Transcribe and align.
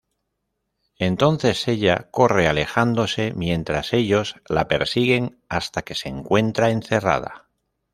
Entonces 0.97 1.67
ella 1.67 2.07
corre 2.09 2.47
alejándose 2.47 3.33
mientras 3.35 3.93
ellos 3.93 4.35
la 4.49 4.67
persiguen 4.67 5.39
hasta 5.47 5.83
que 5.83 5.93
se 5.93 6.09
encuentra 6.09 6.71
encerrada. 6.71 7.49